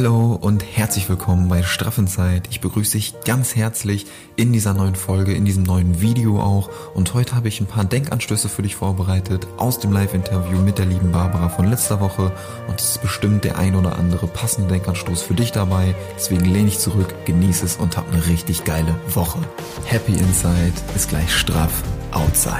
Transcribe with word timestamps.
Hallo 0.00 0.38
und 0.40 0.64
herzlich 0.64 1.10
willkommen 1.10 1.50
bei 1.50 1.62
Straffenzeit. 1.62 2.48
Ich 2.50 2.62
begrüße 2.62 2.92
dich 2.92 3.20
ganz 3.26 3.54
herzlich 3.54 4.06
in 4.34 4.50
dieser 4.50 4.72
neuen 4.72 4.94
Folge, 4.94 5.34
in 5.34 5.44
diesem 5.44 5.62
neuen 5.62 6.00
Video 6.00 6.40
auch. 6.40 6.70
Und 6.94 7.12
heute 7.12 7.36
habe 7.36 7.48
ich 7.48 7.60
ein 7.60 7.66
paar 7.66 7.84
Denkanstöße 7.84 8.48
für 8.48 8.62
dich 8.62 8.76
vorbereitet 8.76 9.46
aus 9.58 9.78
dem 9.78 9.92
Live-Interview 9.92 10.58
mit 10.58 10.78
der 10.78 10.86
lieben 10.86 11.12
Barbara 11.12 11.50
von 11.50 11.66
letzter 11.66 12.00
Woche. 12.00 12.32
Und 12.66 12.80
es 12.80 12.92
ist 12.92 13.02
bestimmt 13.02 13.44
der 13.44 13.58
ein 13.58 13.74
oder 13.74 13.98
andere 13.98 14.26
passende 14.26 14.72
Denkanstoß 14.72 15.20
für 15.20 15.34
dich 15.34 15.52
dabei. 15.52 15.94
Deswegen 16.16 16.46
lehne 16.46 16.68
ich 16.68 16.78
zurück, 16.78 17.14
genieße 17.26 17.66
es 17.66 17.76
und 17.76 17.98
hab 17.98 18.10
eine 18.10 18.26
richtig 18.26 18.64
geile 18.64 18.94
Woche. 19.08 19.40
Happy 19.84 20.12
Inside 20.12 20.72
ist 20.96 21.10
gleich 21.10 21.30
straff 21.30 21.82
Outside. 22.12 22.54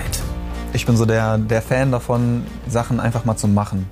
Ich 0.75 0.84
bin 0.84 0.98
so 0.98 1.07
der, 1.07 1.38
der 1.38 1.62
Fan 1.62 1.91
davon, 1.91 2.45
Sachen 2.68 3.00
einfach 3.00 3.25
mal 3.25 3.38
zu 3.38 3.48
machen 3.48 3.86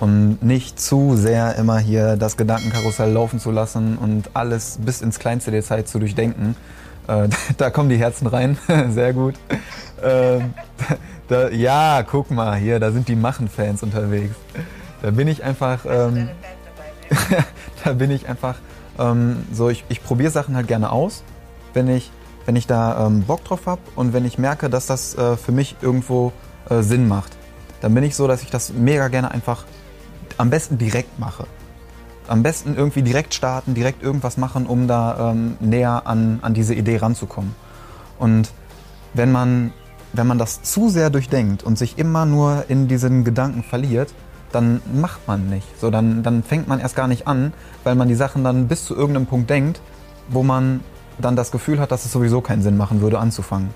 und 0.00 0.42
nicht 0.42 0.80
zu 0.80 1.16
sehr 1.16 1.56
immer 1.56 1.78
hier 1.78 2.16
das 2.16 2.36
Gedankenkarussell 2.36 3.10
laufen 3.10 3.38
zu 3.38 3.50
lassen 3.50 3.96
und 3.98 4.30
alles 4.34 4.78
bis 4.80 5.00
ins 5.00 5.18
kleinste 5.18 5.50
Detail 5.50 5.84
zu 5.84 5.98
durchdenken. 5.98 6.56
Äh, 7.08 7.28
da 7.56 7.70
kommen 7.70 7.88
die 7.88 7.96
Herzen 7.96 8.26
rein, 8.26 8.58
sehr 8.90 9.12
gut. 9.12 9.34
Äh, 10.02 10.40
da, 11.28 11.48
ja, 11.50 12.02
guck 12.02 12.30
mal, 12.30 12.56
hier, 12.56 12.80
da 12.80 12.92
sind 12.92 13.08
die 13.08 13.16
Machen-Fans 13.16 13.82
unterwegs. 13.82 14.34
Da 15.02 15.10
bin 15.10 15.28
ich 15.28 15.44
einfach, 15.44 15.84
ähm, 15.88 16.28
da 17.84 17.92
bin 17.92 18.10
ich 18.10 18.28
einfach 18.28 18.56
ähm, 18.98 19.44
so, 19.52 19.68
ich, 19.68 19.84
ich 19.88 20.02
probiere 20.02 20.30
Sachen 20.30 20.56
halt 20.56 20.68
gerne 20.68 20.90
aus, 20.90 21.22
wenn 21.74 21.88
ich, 21.88 22.10
wenn 22.44 22.56
ich 22.56 22.66
da 22.66 23.06
ähm, 23.06 23.22
Bock 23.22 23.44
drauf 23.44 23.66
habe 23.66 23.80
und 23.94 24.12
wenn 24.12 24.24
ich 24.24 24.38
merke, 24.38 24.70
dass 24.70 24.86
das 24.86 25.16
äh, 25.16 25.36
für 25.36 25.52
mich 25.52 25.76
irgendwo 25.80 26.32
äh, 26.70 26.82
Sinn 26.82 27.08
macht. 27.08 27.32
Dann 27.80 27.94
bin 27.94 28.04
ich 28.04 28.16
so, 28.16 28.26
dass 28.26 28.42
ich 28.42 28.50
das 28.50 28.72
mega 28.72 29.08
gerne 29.08 29.30
einfach 29.30 29.64
am 30.38 30.50
besten 30.50 30.78
direkt 30.78 31.18
mache. 31.18 31.46
Am 32.28 32.42
besten 32.42 32.74
irgendwie 32.76 33.02
direkt 33.02 33.34
starten, 33.34 33.74
direkt 33.74 34.02
irgendwas 34.02 34.36
machen, 34.36 34.66
um 34.66 34.88
da 34.88 35.30
ähm, 35.30 35.56
näher 35.60 36.06
an, 36.06 36.40
an 36.42 36.54
diese 36.54 36.74
Idee 36.74 36.96
ranzukommen. 36.96 37.54
Und 38.18 38.50
wenn 39.14 39.30
man, 39.30 39.72
wenn 40.12 40.26
man 40.26 40.38
das 40.38 40.62
zu 40.62 40.88
sehr 40.88 41.10
durchdenkt 41.10 41.62
und 41.62 41.78
sich 41.78 41.98
immer 41.98 42.26
nur 42.26 42.64
in 42.68 42.88
diesen 42.88 43.24
Gedanken 43.24 43.62
verliert, 43.62 44.12
dann 44.52 44.80
macht 44.92 45.26
man 45.28 45.48
nicht. 45.48 45.78
So, 45.80 45.90
dann, 45.90 46.22
dann 46.22 46.42
fängt 46.42 46.66
man 46.68 46.80
erst 46.80 46.96
gar 46.96 47.08
nicht 47.08 47.26
an, 47.26 47.52
weil 47.84 47.94
man 47.94 48.08
die 48.08 48.14
Sachen 48.14 48.42
dann 48.42 48.68
bis 48.68 48.84
zu 48.84 48.94
irgendeinem 48.94 49.26
Punkt 49.26 49.50
denkt, 49.50 49.80
wo 50.28 50.42
man 50.42 50.80
dann 51.18 51.36
das 51.36 51.50
Gefühl 51.50 51.78
hat, 51.78 51.92
dass 51.92 52.04
es 52.04 52.12
sowieso 52.12 52.40
keinen 52.40 52.62
Sinn 52.62 52.76
machen 52.76 53.00
würde, 53.00 53.18
anzufangen. 53.18 53.70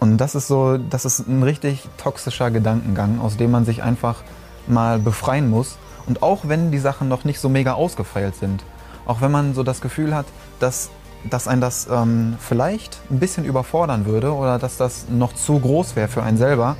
Und 0.00 0.18
das 0.18 0.34
ist 0.34 0.46
so, 0.46 0.78
das 0.78 1.04
ist 1.04 1.26
ein 1.26 1.42
richtig 1.42 1.88
toxischer 1.96 2.50
Gedankengang, 2.50 3.20
aus 3.20 3.36
dem 3.36 3.50
man 3.50 3.64
sich 3.64 3.82
einfach 3.82 4.22
mal 4.70 4.98
befreien 4.98 5.48
muss. 5.50 5.78
Und 6.06 6.22
auch 6.22 6.40
wenn 6.44 6.70
die 6.70 6.78
Sachen 6.78 7.08
noch 7.08 7.24
nicht 7.24 7.40
so 7.40 7.48
mega 7.48 7.74
ausgefeilt 7.74 8.34
sind, 8.36 8.62
auch 9.06 9.20
wenn 9.20 9.30
man 9.30 9.54
so 9.54 9.62
das 9.62 9.80
Gefühl 9.80 10.14
hat, 10.14 10.26
dass, 10.60 10.90
dass 11.28 11.48
ein 11.48 11.60
das 11.60 11.88
ähm, 11.90 12.36
vielleicht 12.38 12.98
ein 13.10 13.18
bisschen 13.18 13.44
überfordern 13.44 14.06
würde 14.06 14.34
oder 14.34 14.58
dass 14.58 14.76
das 14.76 15.06
noch 15.08 15.34
zu 15.34 15.58
groß 15.58 15.96
wäre 15.96 16.08
für 16.08 16.22
einen 16.22 16.38
selber, 16.38 16.76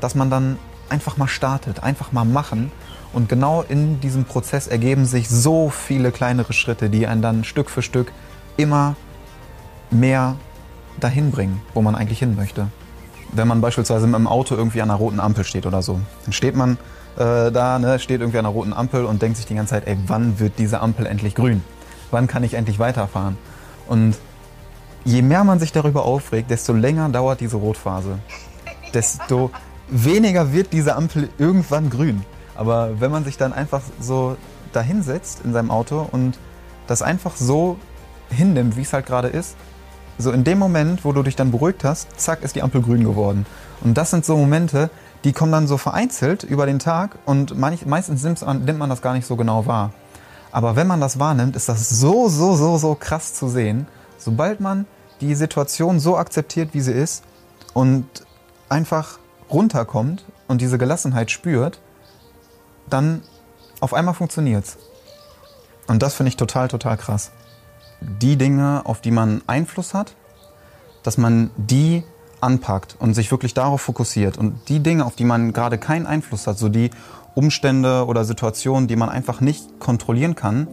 dass 0.00 0.14
man 0.14 0.30
dann 0.30 0.58
einfach 0.88 1.16
mal 1.16 1.28
startet, 1.28 1.82
einfach 1.82 2.12
mal 2.12 2.24
machen. 2.24 2.72
Und 3.12 3.28
genau 3.28 3.62
in 3.68 4.00
diesem 4.00 4.24
Prozess 4.24 4.68
ergeben 4.68 5.04
sich 5.04 5.28
so 5.28 5.70
viele 5.70 6.12
kleinere 6.12 6.52
Schritte, 6.52 6.90
die 6.90 7.06
einen 7.06 7.22
dann 7.22 7.44
Stück 7.44 7.70
für 7.70 7.82
Stück 7.82 8.12
immer 8.56 8.94
mehr 9.90 10.36
dahin 11.00 11.30
bringen, 11.30 11.60
wo 11.74 11.82
man 11.82 11.94
eigentlich 11.94 12.20
hin 12.20 12.36
möchte. 12.36 12.68
Wenn 13.32 13.48
man 13.48 13.60
beispielsweise 13.60 14.06
im 14.06 14.26
Auto 14.26 14.54
irgendwie 14.54 14.82
an 14.82 14.90
einer 14.90 14.98
roten 14.98 15.20
Ampel 15.20 15.44
steht 15.44 15.66
oder 15.66 15.82
so, 15.82 16.00
dann 16.24 16.32
steht 16.32 16.56
man 16.56 16.78
äh, 17.16 17.50
da, 17.50 17.78
ne, 17.78 17.98
steht 17.98 18.20
irgendwie 18.20 18.38
an 18.38 18.46
einer 18.46 18.54
roten 18.54 18.72
Ampel 18.72 19.04
und 19.04 19.20
denkt 19.22 19.36
sich 19.36 19.46
die 19.46 19.54
ganze 19.54 19.70
Zeit, 19.70 19.86
ey, 19.86 19.96
wann 20.06 20.38
wird 20.38 20.58
diese 20.58 20.80
Ampel 20.80 21.06
endlich 21.06 21.34
grün? 21.34 21.62
Wann 22.10 22.26
kann 22.26 22.44
ich 22.44 22.54
endlich 22.54 22.78
weiterfahren? 22.78 23.36
Und 23.88 24.16
je 25.04 25.22
mehr 25.22 25.44
man 25.44 25.58
sich 25.58 25.72
darüber 25.72 26.04
aufregt, 26.04 26.50
desto 26.50 26.72
länger 26.72 27.08
dauert 27.08 27.40
diese 27.40 27.56
Rotphase. 27.56 28.18
Desto 28.94 29.50
weniger 29.88 30.52
wird 30.52 30.72
diese 30.72 30.96
Ampel 30.96 31.28
irgendwann 31.38 31.90
grün. 31.90 32.24
Aber 32.54 33.00
wenn 33.00 33.10
man 33.10 33.24
sich 33.24 33.36
dann 33.36 33.52
einfach 33.52 33.82
so 34.00 34.36
dahinsetzt 34.72 35.40
in 35.44 35.52
seinem 35.52 35.70
Auto 35.70 36.06
und 36.10 36.38
das 36.86 37.02
einfach 37.02 37.36
so 37.36 37.76
hinnimmt, 38.30 38.76
wie 38.76 38.82
es 38.82 38.92
halt 38.92 39.06
gerade 39.06 39.28
ist, 39.28 39.56
so 40.20 40.30
in 40.32 40.44
dem 40.44 40.58
Moment, 40.58 41.04
wo 41.04 41.12
du 41.12 41.22
dich 41.22 41.36
dann 41.36 41.50
beruhigt 41.50 41.84
hast, 41.84 42.08
zack, 42.20 42.42
ist 42.42 42.56
die 42.56 42.62
Ampel 42.62 42.82
grün 42.82 43.04
geworden. 43.04 43.46
Und 43.82 43.94
das 43.94 44.10
sind 44.10 44.24
so 44.24 44.36
Momente, 44.36 44.90
die 45.24 45.32
kommen 45.32 45.52
dann 45.52 45.66
so 45.66 45.76
vereinzelt 45.76 46.44
über 46.44 46.66
den 46.66 46.78
Tag 46.78 47.18
und 47.26 47.58
manch, 47.58 47.84
meistens 47.86 48.22
nimmt 48.22 48.78
man 48.78 48.90
das 48.90 49.02
gar 49.02 49.14
nicht 49.14 49.26
so 49.26 49.36
genau 49.36 49.66
wahr. 49.66 49.92
Aber 50.52 50.76
wenn 50.76 50.86
man 50.86 51.00
das 51.00 51.18
wahrnimmt, 51.18 51.56
ist 51.56 51.68
das 51.68 51.88
so, 51.88 52.28
so, 52.28 52.56
so, 52.56 52.76
so 52.78 52.94
krass 52.94 53.34
zu 53.34 53.48
sehen. 53.48 53.86
Sobald 54.18 54.60
man 54.60 54.86
die 55.20 55.34
Situation 55.34 56.00
so 56.00 56.16
akzeptiert, 56.16 56.70
wie 56.72 56.80
sie 56.80 56.92
ist 56.92 57.22
und 57.74 58.06
einfach 58.68 59.18
runterkommt 59.50 60.24
und 60.48 60.60
diese 60.60 60.78
Gelassenheit 60.78 61.30
spürt, 61.30 61.80
dann 62.88 63.22
auf 63.80 63.94
einmal 63.94 64.14
funktioniert's. 64.14 64.78
Und 65.86 66.02
das 66.02 66.14
finde 66.14 66.28
ich 66.28 66.36
total, 66.36 66.68
total 66.68 66.96
krass. 66.96 67.30
Die 68.00 68.36
Dinge, 68.36 68.82
auf 68.84 69.00
die 69.00 69.10
man 69.10 69.42
Einfluss 69.46 69.94
hat, 69.94 70.14
dass 71.02 71.18
man 71.18 71.50
die 71.56 72.02
anpackt 72.40 72.96
und 72.98 73.14
sich 73.14 73.30
wirklich 73.30 73.54
darauf 73.54 73.82
fokussiert 73.82 74.38
und 74.38 74.68
die 74.68 74.80
Dinge, 74.80 75.04
auf 75.04 75.16
die 75.16 75.24
man 75.24 75.52
gerade 75.52 75.78
keinen 75.78 76.06
Einfluss 76.06 76.46
hat, 76.46 76.58
so 76.58 76.68
die 76.68 76.90
Umstände 77.34 78.06
oder 78.06 78.24
Situationen, 78.24 78.88
die 78.88 78.96
man 78.96 79.08
einfach 79.08 79.40
nicht 79.40 79.78
kontrollieren 79.78 80.34
kann, 80.34 80.66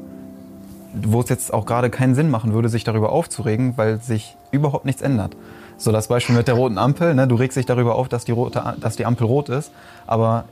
wo 0.94 1.22
es 1.22 1.30
jetzt 1.30 1.54
auch 1.54 1.66
gerade 1.66 1.90
keinen 1.90 2.16
Sinn 2.16 2.30
machen 2.30 2.54
würde, 2.54 2.70
sich 2.70 2.84
darüber 2.84 3.12
aufzuregen, 3.12 3.78
weil 3.78 4.02
sich 4.02 4.36
überhaupt 4.52 4.86
nichts 4.86 5.02
ändert. 5.02 5.36
So 5.78 5.92
das 5.92 6.08
Beispiel 6.08 6.36
mit 6.36 6.48
der 6.48 6.56
roten 6.56 6.78
Ampel, 6.78 7.14
ne? 7.14 7.28
du 7.28 7.36
regst 7.36 7.58
dich 7.58 7.66
darüber 7.66 7.96
auf, 7.96 8.10
dass 8.10 8.26
die, 8.26 8.32
rote, 8.32 8.76
dass 8.80 8.96
die 8.96 9.06
Ampel 9.06 9.28
rot 9.28 9.50
ist, 9.50 9.72
aber 10.08 10.46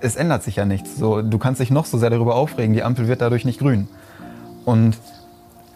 es 0.00 0.16
ändert 0.16 0.42
sich 0.42 0.56
ja 0.56 0.64
nichts. 0.64 0.96
So, 0.96 1.22
du 1.22 1.38
kannst 1.38 1.60
dich 1.60 1.70
noch 1.70 1.86
so 1.86 1.98
sehr 1.98 2.10
darüber 2.10 2.36
aufregen, 2.36 2.74
die 2.74 2.82
Ampel 2.82 3.08
wird 3.08 3.20
dadurch 3.20 3.44
nicht 3.44 3.58
grün. 3.58 3.88
Und 4.64 4.96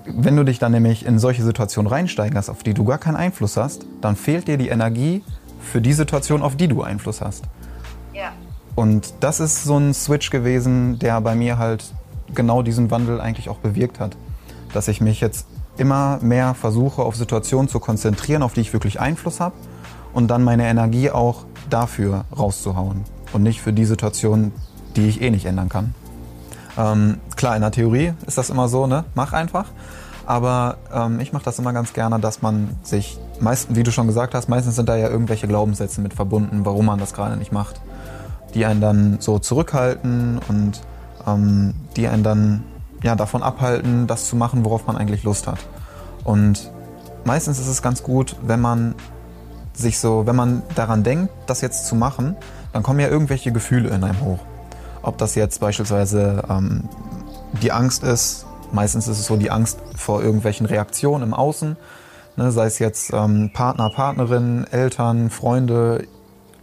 wenn 0.08 0.36
du 0.36 0.44
dich 0.44 0.58
dann 0.58 0.72
nämlich 0.72 1.04
in 1.04 1.18
solche 1.18 1.42
Situationen 1.42 1.90
reinsteigerst, 1.90 2.50
auf 2.50 2.62
die 2.62 2.74
du 2.74 2.84
gar 2.84 2.98
keinen 2.98 3.16
Einfluss 3.16 3.56
hast, 3.56 3.86
dann 4.00 4.16
fehlt 4.16 4.48
dir 4.48 4.56
die 4.56 4.68
Energie 4.68 5.22
für 5.60 5.80
die 5.80 5.92
Situation, 5.92 6.42
auf 6.42 6.56
die 6.56 6.68
du 6.68 6.82
Einfluss 6.82 7.20
hast. 7.20 7.44
Ja. 8.12 8.32
Und 8.74 9.14
das 9.20 9.40
ist 9.40 9.64
so 9.64 9.78
ein 9.78 9.94
Switch 9.94 10.30
gewesen, 10.30 10.98
der 10.98 11.20
bei 11.20 11.34
mir 11.34 11.58
halt 11.58 11.92
genau 12.34 12.62
diesen 12.62 12.90
Wandel 12.90 13.20
eigentlich 13.20 13.48
auch 13.48 13.58
bewirkt 13.58 14.00
hat. 14.00 14.16
Dass 14.72 14.88
ich 14.88 15.00
mich 15.00 15.20
jetzt 15.20 15.46
immer 15.76 16.18
mehr 16.22 16.54
versuche, 16.54 17.02
auf 17.02 17.16
Situationen 17.16 17.68
zu 17.68 17.80
konzentrieren, 17.80 18.42
auf 18.42 18.54
die 18.54 18.60
ich 18.60 18.72
wirklich 18.72 19.00
Einfluss 19.00 19.40
habe 19.40 19.54
und 20.12 20.28
dann 20.28 20.44
meine 20.44 20.66
Energie 20.66 21.10
auch 21.10 21.44
dafür 21.68 22.24
rauszuhauen 22.36 23.04
und 23.32 23.42
nicht 23.42 23.60
für 23.60 23.72
die 23.72 23.84
Situation, 23.84 24.52
die 24.94 25.08
ich 25.08 25.20
eh 25.20 25.30
nicht 25.30 25.46
ändern 25.46 25.68
kann. 25.68 25.94
Ähm, 26.78 27.18
klar, 27.36 27.54
in 27.54 27.62
der 27.62 27.70
Theorie 27.70 28.14
ist 28.26 28.38
das 28.38 28.50
immer 28.50 28.68
so, 28.68 28.86
ne? 28.86 29.04
Mach 29.14 29.32
einfach. 29.32 29.66
Aber 30.26 30.78
ähm, 30.92 31.20
ich 31.20 31.32
mache 31.32 31.44
das 31.44 31.58
immer 31.58 31.72
ganz 31.72 31.92
gerne, 31.92 32.18
dass 32.18 32.42
man 32.42 32.70
sich, 32.82 33.16
meistens, 33.38 33.76
wie 33.76 33.84
du 33.84 33.92
schon 33.92 34.08
gesagt 34.08 34.34
hast, 34.34 34.48
meistens 34.48 34.74
sind 34.74 34.88
da 34.88 34.96
ja 34.96 35.08
irgendwelche 35.08 35.46
Glaubenssätze 35.46 36.00
mit 36.00 36.14
verbunden, 36.14 36.64
warum 36.64 36.86
man 36.86 36.98
das 36.98 37.14
gerade 37.14 37.36
nicht 37.36 37.52
macht. 37.52 37.80
Die 38.54 38.66
einen 38.66 38.80
dann 38.80 39.16
so 39.20 39.38
zurückhalten 39.38 40.40
und 40.48 40.80
ähm, 41.26 41.74
die 41.96 42.08
einen 42.08 42.24
dann 42.24 42.64
ja, 43.02 43.14
davon 43.14 43.42
abhalten, 43.42 44.08
das 44.08 44.26
zu 44.26 44.34
machen, 44.34 44.64
worauf 44.64 44.86
man 44.86 44.96
eigentlich 44.96 45.22
Lust 45.22 45.46
hat. 45.46 45.58
Und 46.24 46.72
meistens 47.24 47.60
ist 47.60 47.68
es 47.68 47.82
ganz 47.82 48.02
gut, 48.02 48.34
wenn 48.42 48.60
man 48.60 48.96
sich 49.74 50.00
so, 50.00 50.26
wenn 50.26 50.34
man 50.34 50.62
daran 50.74 51.04
denkt, 51.04 51.32
das 51.46 51.60
jetzt 51.60 51.86
zu 51.86 51.94
machen, 51.94 52.34
dann 52.72 52.82
kommen 52.82 52.98
ja 52.98 53.08
irgendwelche 53.08 53.52
Gefühle 53.52 53.90
in 53.90 54.02
einem 54.02 54.20
hoch. 54.22 54.40
Ob 55.02 55.18
das 55.18 55.36
jetzt 55.36 55.60
beispielsweise 55.60 56.42
ähm, 56.48 56.88
die 57.62 57.72
Angst 57.72 58.02
ist, 58.02 58.46
meistens 58.72 59.08
ist 59.08 59.18
es 59.18 59.26
so 59.26 59.36
die 59.36 59.50
Angst 59.50 59.78
vor 59.96 60.22
irgendwelchen 60.22 60.66
Reaktionen 60.66 61.22
im 61.22 61.34
Außen, 61.34 61.76
ne, 62.36 62.52
sei 62.52 62.66
es 62.66 62.78
jetzt 62.78 63.12
ähm, 63.12 63.50
Partner, 63.52 63.90
Partnerin, 63.90 64.66
Eltern, 64.70 65.30
Freunde, 65.30 66.06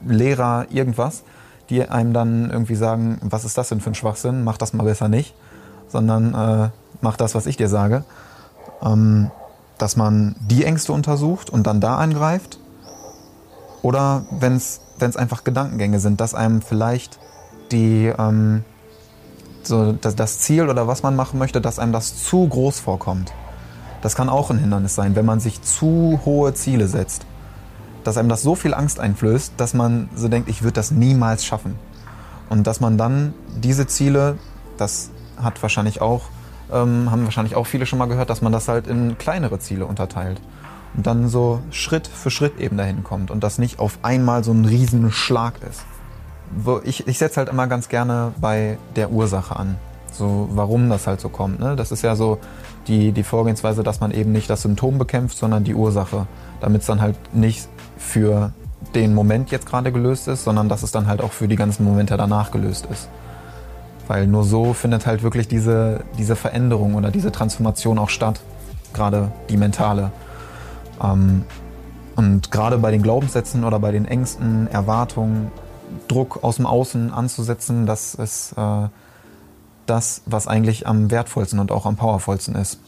Lehrer, 0.05 0.67
irgendwas, 0.69 1.23
die 1.69 1.87
einem 1.87 2.13
dann 2.13 2.49
irgendwie 2.49 2.75
sagen, 2.75 3.19
was 3.23 3.45
ist 3.45 3.57
das 3.57 3.69
denn 3.69 3.79
für 3.81 3.91
ein 3.91 3.95
Schwachsinn, 3.95 4.43
mach 4.43 4.57
das 4.57 4.73
mal 4.73 4.83
besser 4.83 5.07
nicht, 5.07 5.33
sondern 5.87 6.33
äh, 6.33 6.69
mach 7.01 7.17
das, 7.17 7.35
was 7.35 7.45
ich 7.45 7.57
dir 7.57 7.69
sage. 7.69 8.03
Ähm, 8.83 9.31
dass 9.77 9.95
man 9.95 10.35
die 10.39 10.63
Ängste 10.63 10.93
untersucht 10.93 11.49
und 11.49 11.67
dann 11.67 11.81
da 11.81 11.97
eingreift. 11.97 12.59
Oder 13.81 14.25
wenn 14.31 14.55
es 14.55 14.79
einfach 15.17 15.43
Gedankengänge 15.43 15.99
sind, 15.99 16.21
dass 16.21 16.33
einem 16.33 16.61
vielleicht 16.61 17.19
die, 17.71 18.13
ähm, 18.17 18.63
so 19.67 19.93
das, 19.93 20.15
das 20.15 20.39
Ziel 20.39 20.69
oder 20.69 20.87
was 20.87 21.03
man 21.03 21.15
machen 21.15 21.39
möchte, 21.39 21.61
dass 21.61 21.79
einem 21.79 21.93
das 21.93 22.23
zu 22.23 22.47
groß 22.47 22.79
vorkommt. 22.79 23.33
Das 24.01 24.15
kann 24.15 24.29
auch 24.29 24.49
ein 24.49 24.57
Hindernis 24.57 24.95
sein, 24.95 25.15
wenn 25.15 25.25
man 25.25 25.39
sich 25.39 25.61
zu 25.61 26.19
hohe 26.25 26.53
Ziele 26.53 26.87
setzt. 26.87 27.25
Dass 28.03 28.17
einem 28.17 28.27
das 28.27 28.41
so 28.41 28.55
viel 28.55 28.73
Angst 28.73 28.99
einflößt, 28.99 29.53
dass 29.55 29.73
man 29.73 30.09
so 30.13 30.27
denkt, 30.27 30.49
ich 30.49 30.61
würde 30.61 30.73
das 30.73 30.91
niemals 30.91 31.45
schaffen. 31.45 31.75
Und 32.49 32.67
dass 32.67 32.81
man 32.81 32.97
dann 32.97 33.33
diese 33.55 33.87
Ziele, 33.87 34.37
das 34.77 35.09
hat 35.41 35.61
wahrscheinlich 35.61 36.01
auch, 36.01 36.23
ähm, 36.71 37.09
haben 37.09 37.23
wahrscheinlich 37.23 37.55
auch 37.55 37.65
viele 37.65 37.85
schon 37.85 37.99
mal 37.99 38.07
gehört, 38.07 38.29
dass 38.29 38.41
man 38.41 38.51
das 38.51 38.67
halt 38.67 38.87
in 38.87 39.17
kleinere 39.17 39.59
Ziele 39.59 39.85
unterteilt. 39.85 40.41
Und 40.95 41.07
dann 41.07 41.29
so 41.29 41.61
Schritt 41.71 42.05
für 42.05 42.29
Schritt 42.29 42.59
eben 42.59 42.77
dahin 42.77 43.03
kommt 43.03 43.31
und 43.31 43.43
das 43.43 43.57
nicht 43.57 43.79
auf 43.79 43.97
einmal 44.03 44.43
so 44.43 44.51
ein 44.51 44.65
riesen 44.65 45.11
Schlag 45.11 45.55
ist. 45.67 45.81
Ich 46.83 47.07
ich 47.07 47.17
setze 47.17 47.37
halt 47.37 47.49
immer 47.49 47.67
ganz 47.67 47.89
gerne 47.89 48.33
bei 48.39 48.77
der 48.95 49.11
Ursache 49.11 49.55
an. 49.55 49.77
So, 50.11 50.47
warum 50.51 50.89
das 50.89 51.07
halt 51.07 51.19
so 51.19 51.29
kommt. 51.29 51.59
Ne? 51.59 51.75
Das 51.75 51.91
ist 51.91 52.03
ja 52.03 52.15
so 52.15 52.37
die, 52.87 53.11
die 53.11 53.23
Vorgehensweise, 53.23 53.81
dass 53.83 53.99
man 53.99 54.11
eben 54.11 54.31
nicht 54.31 54.49
das 54.49 54.61
Symptom 54.61 54.97
bekämpft, 54.97 55.37
sondern 55.37 55.63
die 55.63 55.73
Ursache. 55.73 56.27
Damit 56.61 56.81
es 56.81 56.87
dann 56.87 57.01
halt 57.01 57.15
nicht 57.33 57.67
für 57.97 58.53
den 58.93 59.15
Moment 59.15 59.49
jetzt 59.49 59.65
gerade 59.65 59.91
gelöst 59.91 60.27
ist, 60.27 60.43
sondern 60.43 60.69
dass 60.69 60.83
es 60.83 60.91
dann 60.91 61.07
halt 61.07 61.21
auch 61.21 61.31
für 61.31 61.47
die 61.47 61.55
ganzen 61.55 61.83
Momente 61.83 62.15
danach 62.15 62.51
gelöst 62.51 62.87
ist. 62.91 63.09
Weil 64.07 64.27
nur 64.27 64.43
so 64.43 64.73
findet 64.73 65.07
halt 65.07 65.23
wirklich 65.23 65.47
diese, 65.47 66.01
diese 66.17 66.35
Veränderung 66.35 66.93
oder 66.95 67.09
diese 67.09 67.31
Transformation 67.31 67.97
auch 67.97 68.09
statt. 68.09 68.41
Gerade 68.93 69.31
die 69.49 69.57
mentale. 69.57 70.11
Ähm, 71.01 71.43
und 72.15 72.51
gerade 72.51 72.77
bei 72.77 72.91
den 72.91 73.01
Glaubenssätzen 73.01 73.63
oder 73.63 73.79
bei 73.79 73.91
den 73.91 74.05
Ängsten, 74.05 74.67
Erwartungen, 74.67 75.51
Druck 76.07 76.43
aus 76.43 76.57
dem 76.57 76.65
Außen 76.65 77.11
anzusetzen, 77.11 77.85
das 77.85 78.15
ist 78.15 78.53
äh, 78.57 78.87
das, 79.85 80.21
was 80.25 80.47
eigentlich 80.47 80.87
am 80.87 81.11
wertvollsten 81.11 81.59
und 81.59 81.71
auch 81.71 81.85
am 81.85 81.95
powervollsten 81.95 82.55
ist. 82.55 82.79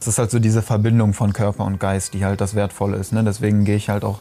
Es 0.00 0.08
ist 0.08 0.18
halt 0.18 0.30
so 0.30 0.38
diese 0.38 0.62
Verbindung 0.62 1.14
von 1.14 1.32
Körper 1.32 1.64
und 1.64 1.80
Geist, 1.80 2.14
die 2.14 2.24
halt 2.24 2.40
das 2.40 2.54
Wertvolle 2.54 2.96
ist. 2.96 3.12
Ne? 3.12 3.24
Deswegen 3.24 3.64
gehe 3.64 3.76
ich 3.76 3.88
halt 3.88 4.04
auch 4.04 4.18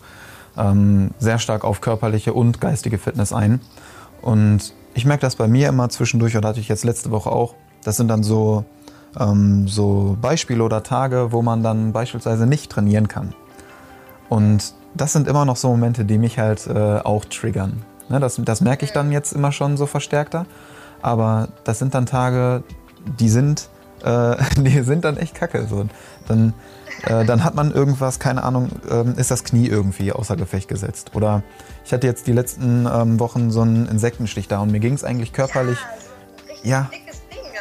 ähm, 0.57 1.11
sehr 1.19 1.39
stark 1.39 1.65
auf 1.65 1.81
körperliche 1.81 2.33
und 2.33 2.61
geistige 2.61 2.97
Fitness 2.97 3.33
ein. 3.33 3.59
Und 4.21 4.73
ich 4.93 5.05
merke 5.05 5.21
das 5.21 5.35
bei 5.35 5.47
mir 5.47 5.69
immer 5.69 5.89
zwischendurch, 5.89 6.37
oder 6.37 6.49
hatte 6.49 6.59
ich 6.59 6.69
jetzt 6.69 6.85
letzte 6.85 7.11
Woche 7.11 7.31
auch. 7.31 7.55
Das 7.83 7.97
sind 7.97 8.07
dann 8.07 8.23
so, 8.23 8.63
ähm, 9.19 9.67
so 9.67 10.17
Beispiele 10.21 10.63
oder 10.63 10.83
Tage, 10.83 11.31
wo 11.31 11.41
man 11.41 11.63
dann 11.63 11.91
beispielsweise 11.91 12.45
nicht 12.47 12.71
trainieren 12.71 13.07
kann. 13.07 13.33
Und 14.29 14.73
das 14.93 15.11
sind 15.11 15.27
immer 15.27 15.45
noch 15.45 15.57
so 15.57 15.69
Momente, 15.69 16.05
die 16.05 16.17
mich 16.17 16.39
halt 16.39 16.67
äh, 16.67 16.99
auch 16.99 17.25
triggern. 17.25 17.83
Ne, 18.09 18.19
das, 18.19 18.39
das 18.43 18.61
merke 18.61 18.85
ich 18.85 18.91
dann 18.91 19.11
jetzt 19.11 19.33
immer 19.33 19.51
schon 19.51 19.77
so 19.77 19.85
verstärkter. 19.85 20.45
Aber 21.01 21.49
das 21.63 21.79
sind 21.79 21.93
dann 21.93 22.05
Tage, 22.05 22.63
die 23.19 23.29
sind, 23.29 23.69
äh, 24.03 24.35
die 24.57 24.81
sind 24.81 25.05
dann 25.05 25.17
echt 25.17 25.35
kacke. 25.35 25.67
So. 25.69 25.85
Dann, 26.27 26.53
äh, 27.05 27.25
dann 27.25 27.43
hat 27.43 27.55
man 27.55 27.71
irgendwas, 27.71 28.19
keine 28.19 28.43
Ahnung, 28.43 28.69
ähm, 28.89 29.15
ist 29.17 29.31
das 29.31 29.43
Knie 29.43 29.67
irgendwie 29.67 30.11
außer 30.11 30.35
Gefecht 30.35 30.67
gesetzt. 30.67 31.11
Oder 31.13 31.43
ich 31.85 31.93
hatte 31.93 32.07
jetzt 32.07 32.27
die 32.27 32.33
letzten 32.33 32.87
ähm, 32.91 33.19
Wochen 33.19 33.51
so 33.51 33.61
einen 33.61 33.87
Insektenstich 33.87 34.47
da 34.47 34.59
und 34.59 34.71
mir 34.71 34.79
ging 34.79 34.93
es 34.93 35.03
eigentlich 35.03 35.33
körperlich. 35.33 35.77
Ja, 36.63 36.89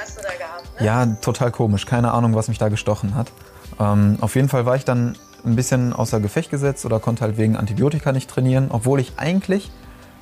so 0.06 0.22
gehabt, 0.22 0.80
ne? 0.80 0.86
Ja, 0.86 1.06
total 1.20 1.50
komisch. 1.50 1.86
Keine 1.86 2.12
Ahnung, 2.12 2.34
was 2.34 2.48
mich 2.48 2.58
da 2.58 2.68
gestochen 2.68 3.14
hat. 3.14 3.32
Ähm, 3.80 4.18
auf 4.20 4.34
jeden 4.34 4.48
Fall 4.48 4.66
war 4.66 4.76
ich 4.76 4.84
dann 4.84 5.16
ein 5.44 5.56
bisschen 5.56 5.92
außer 5.92 6.20
Gefecht 6.20 6.50
gesetzt 6.50 6.84
oder 6.86 7.00
konnte 7.00 7.22
halt 7.22 7.36
wegen 7.36 7.56
Antibiotika 7.56 8.12
nicht 8.12 8.30
trainieren, 8.30 8.68
obwohl 8.70 9.00
ich 9.00 9.14
eigentlich 9.16 9.70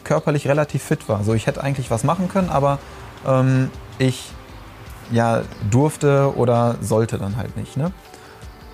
körperlich 0.05 0.49
relativ 0.49 0.83
fit 0.83 1.09
war. 1.09 1.19
Also 1.19 1.35
ich 1.35 1.47
hätte 1.47 1.63
eigentlich 1.63 1.91
was 1.91 2.05
machen 2.05 2.29
können, 2.29 2.51
aber 2.51 2.79
ähm, 3.27 3.71
ich 3.99 4.33
ja 5.11 5.43
durfte 5.71 6.35
oder 6.37 6.77
sollte 6.81 7.19
dann 7.19 7.37
halt 7.37 7.57
nicht. 7.57 7.77
Ne? 7.77 7.93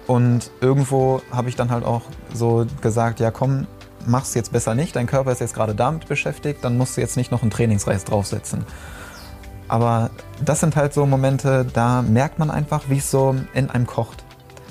Und 0.06 0.50
irgendwo 0.60 1.22
habe 1.30 1.48
ich 1.48 1.56
dann 1.56 1.70
halt 1.70 1.84
auch 1.84 2.02
so 2.32 2.66
gesagt, 2.80 3.20
ja 3.20 3.30
komm, 3.30 3.66
mach's 4.06 4.34
jetzt 4.34 4.52
besser 4.52 4.74
nicht, 4.74 4.94
dein 4.94 5.06
Körper 5.06 5.32
ist 5.32 5.40
jetzt 5.40 5.54
gerade 5.54 5.74
damit 5.74 6.06
beschäftigt, 6.08 6.62
dann 6.62 6.76
musst 6.78 6.96
du 6.96 7.00
jetzt 7.00 7.16
nicht 7.16 7.32
noch 7.32 7.42
einen 7.42 7.50
Trainingsreis 7.50 8.04
draufsetzen. 8.04 8.64
Aber 9.68 10.10
das 10.44 10.60
sind 10.60 10.76
halt 10.76 10.94
so 10.94 11.06
Momente, 11.06 11.66
da 11.72 12.02
merkt 12.02 12.38
man 12.38 12.50
einfach, 12.50 12.82
wie 12.88 12.98
es 12.98 13.10
so 13.10 13.34
in 13.52 13.68
einem 13.68 13.86
kocht. 13.86 14.22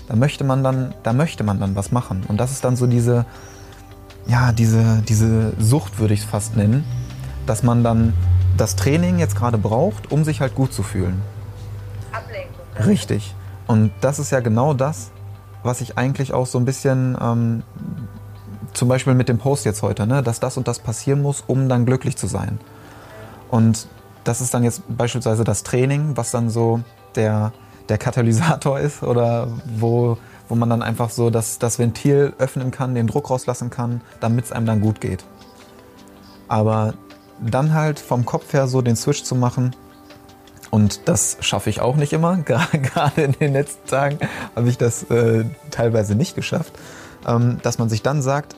Da 0.08 0.16
möchte 0.16 0.44
man 0.44 0.64
dann, 0.64 0.94
da 1.04 1.12
möchte 1.12 1.44
man 1.44 1.60
dann 1.60 1.76
was 1.76 1.92
machen. 1.92 2.24
Und 2.28 2.38
das 2.38 2.52
ist 2.52 2.64
dann 2.64 2.78
so 2.78 2.88
diese, 2.88 3.26
ja, 4.28 4.52
diese, 4.52 5.02
diese 5.08 5.54
Sucht 5.60 6.00
würde 6.00 6.14
ich 6.14 6.22
es 6.22 6.26
fast 6.26 6.56
nennen, 6.56 6.84
dass 7.46 7.64
man 7.64 7.84
dann 7.84 8.14
das 8.58 8.76
Training 8.76 9.20
jetzt 9.20 9.36
gerade 9.36 9.58
braucht, 9.58 10.12
um 10.12 10.24
sich 10.24 10.42
halt 10.42 10.56
gut 10.56 10.74
zu 10.74 10.84
fühlen. 10.84 11.22
Ablenkung. 12.12 12.86
Richtig. 12.86 13.36
Und 13.68 13.92
das 14.02 14.20
ist 14.20 14.32
ja 14.32 14.40
genau 14.40 14.74
das, 14.74 15.12
was 15.64 15.82
ich 15.82 15.98
eigentlich 15.98 16.34
auch 16.34 16.46
so 16.46 16.58
ein 16.58 16.66
bisschen, 16.66 17.18
ähm, 17.20 17.64
zum 18.74 18.88
Beispiel 18.88 19.14
mit 19.14 19.30
dem 19.30 19.38
Post 19.38 19.66
jetzt 19.66 19.82
heute, 19.82 20.06
ne, 20.06 20.22
dass 20.22 20.40
das 20.40 20.58
und 20.58 20.68
das 20.68 20.80
passieren 20.80 21.22
muss, 21.22 21.44
um 21.46 21.70
dann 21.70 21.86
glücklich 21.86 22.18
zu 22.18 22.28
sein. 22.28 22.60
Und 23.50 23.88
das 24.24 24.42
ist 24.42 24.54
dann 24.54 24.64
jetzt 24.64 24.84
beispielsweise 24.88 25.44
das 25.44 25.64
Training, 25.64 26.18
was 26.18 26.32
dann 26.32 26.50
so 26.50 26.82
der, 27.16 27.52
der 27.90 27.98
Katalysator 27.98 28.80
ist 28.82 29.04
oder 29.04 29.48
wo, 29.78 30.18
wo 30.50 30.56
man 30.56 30.70
dann 30.70 30.82
einfach 30.82 31.10
so 31.10 31.30
das, 31.30 31.60
das 31.60 31.80
Ventil 31.80 32.34
öffnen 32.38 32.72
kann, 32.72 32.96
den 32.96 33.08
Druck 33.08 33.30
rauslassen 33.30 33.70
kann, 33.70 34.02
damit 34.20 34.46
es 34.46 34.52
einem 34.52 34.66
dann 34.66 34.82
gut 34.82 35.02
geht. 35.02 35.24
Aber 36.48 36.94
dann 37.40 37.74
halt 37.74 38.00
vom 38.00 38.26
Kopf 38.26 38.54
her 38.54 38.68
so 38.68 38.82
den 38.82 38.96
Switch 38.96 39.24
zu 39.24 39.36
machen. 39.36 39.76
Und 40.72 41.08
das 41.08 41.38
schaffe 41.42 41.70
ich 41.70 41.82
auch 41.82 41.96
nicht 41.96 42.14
immer. 42.14 42.38
Gerade 42.46 43.22
in 43.22 43.32
den 43.34 43.54
letzten 43.54 43.88
Tagen 43.88 44.20
habe 44.56 44.70
ich 44.70 44.78
das 44.78 45.04
äh, 45.04 45.46
teilweise 45.72 46.16
nicht 46.16 46.36
geschafft. 46.36 46.74
Ähm, 47.28 47.60
dass 47.64 47.78
man 47.80 47.90
sich 47.90 48.04
dann 48.04 48.22
sagt, 48.22 48.56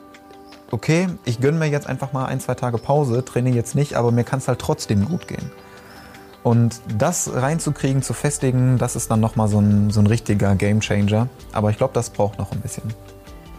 okay, 0.71 1.07
ich 1.23 1.39
gönne 1.39 1.57
mir 1.57 1.67
jetzt 1.67 1.87
einfach 1.87 2.11
mal 2.13 2.25
ein, 2.25 2.39
zwei 2.39 2.55
Tage 2.55 2.77
Pause, 2.77 3.23
trainiere 3.23 3.55
jetzt 3.55 3.75
nicht, 3.75 3.95
aber 3.95 4.11
mir 4.11 4.23
kann 4.23 4.39
es 4.39 4.47
halt 4.47 4.59
trotzdem 4.59 5.05
gut 5.05 5.27
gehen. 5.27 5.51
Und 6.47 6.79
das 6.97 7.29
reinzukriegen, 7.33 8.01
zu 8.01 8.13
festigen, 8.13 8.77
das 8.77 8.95
ist 8.95 9.11
dann 9.11 9.19
nochmal 9.19 9.49
so 9.49 9.59
ein, 9.59 9.89
so 9.89 9.99
ein 9.99 10.07
richtiger 10.07 10.55
Gamechanger. 10.55 11.27
Aber 11.51 11.71
ich 11.71 11.77
glaube, 11.77 11.93
das 11.93 12.09
braucht 12.09 12.39
noch 12.39 12.53
ein 12.53 12.61
bisschen. 12.61 12.83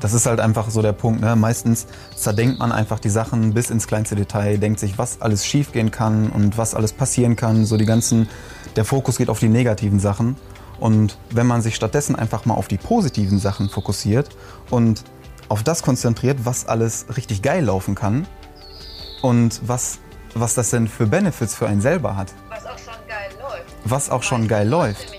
Das 0.00 0.14
ist 0.14 0.25
halt 0.25 0.40
einfach 0.40 0.70
so 0.70 0.81
der 0.81 0.94
Punkt. 0.94 1.20
Ne? 1.20 1.37
Meistens 1.37 1.87
zerdenkt 2.17 2.58
man 2.58 2.73
einfach 2.73 2.99
die 2.99 3.11
Sachen 3.11 3.52
bis 3.52 3.69
ins 3.69 3.88
kleinste 3.88 4.17
Detail, 4.17 4.56
denkt 4.56 4.81
sich, 4.81 4.96
was 4.96 5.20
alles 5.20 5.44
schiefgehen 5.44 5.90
kann 5.90 6.31
und 6.31 6.56
was 6.56 6.75
alles 6.75 6.94
passieren 6.94 7.37
kann. 7.37 7.67
So 7.67 7.76
die 7.76 7.85
ganzen, 7.85 8.26
der 8.75 8.87
Fokus 8.87 9.19
geht 9.19 9.29
auf 9.29 9.38
die 9.38 9.50
negativen 9.50 10.00
Sachen. 10.00 10.37
Und 10.81 11.19
wenn 11.29 11.46
man 11.46 11.61
sich 11.61 11.75
stattdessen 11.75 12.17
einfach 12.17 12.46
mal 12.46 12.55
auf 12.55 12.69
die 12.69 12.79
positiven 12.79 13.38
Sachen 13.38 13.69
fokussiert 13.69 14.31
und 14.70 15.05
auf 15.50 15.62
das 15.62 15.82
konzentriert, 15.82 16.38
was 16.44 16.67
alles 16.67 17.05
richtig 17.14 17.43
geil 17.43 17.67
laufen 17.67 17.94
kann 17.94 18.26
und 19.20 19.61
was, 19.67 19.99
was 20.32 20.55
das 20.55 20.70
denn 20.70 20.88
für 20.88 21.06
Benefits 21.06 21.55
für 21.55 21.69
einen 21.69 21.82
selber 21.82 22.17
hat. 22.17 22.32
Was 23.90 24.11
auch 24.11 24.23
schon 24.23 24.49
geil 24.49 24.69
läuft. 24.69 25.14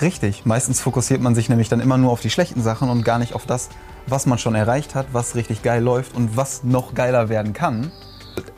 Richtig, 0.00 0.46
meistens 0.46 0.80
fokussiert 0.80 1.20
man 1.20 1.34
sich 1.34 1.48
nämlich 1.48 1.68
dann 1.68 1.80
immer 1.80 1.98
nur 1.98 2.12
auf 2.12 2.20
die 2.20 2.30
schlechten 2.30 2.62
Sachen 2.62 2.88
und 2.88 3.04
gar 3.04 3.18
nicht 3.18 3.34
auf 3.34 3.46
das, 3.46 3.68
was 4.06 4.26
man 4.26 4.38
schon 4.38 4.54
erreicht 4.54 4.94
hat, 4.94 5.06
was 5.12 5.34
richtig 5.34 5.62
geil 5.62 5.82
läuft 5.82 6.14
und 6.14 6.36
was 6.36 6.62
noch 6.62 6.94
geiler 6.94 7.28
werden 7.28 7.52
kann. 7.52 7.90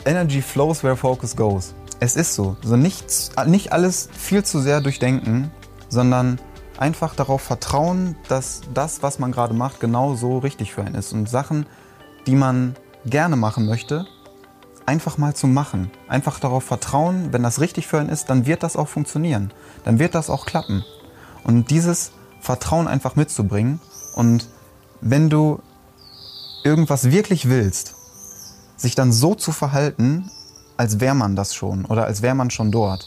Energy 0.04 0.42
flows 0.42 0.84
where 0.84 0.96
focus 0.96 1.34
goes. 1.34 1.74
Es 1.98 2.14
ist 2.14 2.34
so. 2.34 2.56
Also 2.62 2.76
nicht, 2.76 3.06
nicht 3.46 3.72
alles 3.72 4.10
viel 4.12 4.44
zu 4.44 4.60
sehr 4.60 4.82
durchdenken, 4.82 5.50
sondern 5.88 6.38
einfach 6.76 7.14
darauf 7.14 7.40
vertrauen, 7.40 8.16
dass 8.28 8.60
das, 8.74 9.02
was 9.02 9.18
man 9.18 9.32
gerade 9.32 9.54
macht, 9.54 9.80
genau 9.80 10.14
so 10.14 10.38
richtig 10.38 10.74
für 10.74 10.82
einen 10.82 10.94
ist. 10.94 11.14
Und 11.14 11.26
Sachen, 11.26 11.64
die 12.26 12.34
man 12.36 12.76
gerne 13.06 13.36
machen 13.36 13.64
möchte, 13.64 14.06
einfach 14.90 15.18
mal 15.18 15.34
zu 15.34 15.46
machen. 15.46 15.88
Einfach 16.08 16.40
darauf 16.40 16.64
vertrauen, 16.64 17.32
wenn 17.32 17.44
das 17.44 17.60
richtig 17.60 17.86
für 17.86 18.00
einen 18.00 18.08
ist, 18.08 18.28
dann 18.28 18.44
wird 18.44 18.64
das 18.64 18.74
auch 18.74 18.88
funktionieren. 18.88 19.52
Dann 19.84 20.00
wird 20.00 20.16
das 20.16 20.28
auch 20.28 20.46
klappen. 20.46 20.84
Und 21.44 21.70
dieses 21.70 22.10
Vertrauen 22.40 22.88
einfach 22.88 23.14
mitzubringen 23.14 23.78
und 24.16 24.48
wenn 25.00 25.30
du 25.30 25.60
irgendwas 26.64 27.12
wirklich 27.12 27.48
willst, 27.48 27.94
sich 28.76 28.96
dann 28.96 29.12
so 29.12 29.36
zu 29.36 29.52
verhalten, 29.52 30.28
als 30.76 30.98
wäre 30.98 31.14
man 31.14 31.36
das 31.36 31.54
schon 31.54 31.84
oder 31.84 32.06
als 32.06 32.20
wäre 32.20 32.34
man 32.34 32.50
schon 32.50 32.72
dort. 32.72 33.06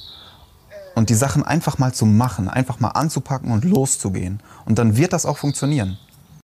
Und 0.96 1.10
die 1.10 1.16
Sachen 1.16 1.44
einfach 1.44 1.80
mal 1.80 1.94
zu 1.94 2.06
machen, 2.06 2.48
einfach 2.48 2.80
mal 2.80 2.92
anzupacken 2.92 3.52
und 3.52 3.66
loszugehen. 3.66 4.42
Und 4.66 4.80
dann 4.80 4.96
wird 4.96 5.12
das 5.12 5.26
auch 5.26 5.38
funktionieren. 5.38 5.98